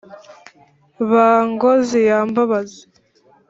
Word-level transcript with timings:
ba 1.09 1.27
ngozi 1.49 1.99
ya 2.09 2.19
mbabazi 2.29 2.81